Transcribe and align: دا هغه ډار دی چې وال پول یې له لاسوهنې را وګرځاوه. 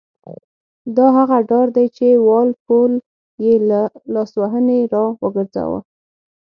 دا 0.97 1.07
هغه 1.17 1.37
ډار 1.49 1.67
دی 1.75 1.85
چې 1.97 2.07
وال 2.27 2.49
پول 2.65 2.93
یې 3.43 3.53
له 3.69 3.81
لاسوهنې 4.13 4.79
را 4.93 5.03
وګرځاوه. 5.23 5.79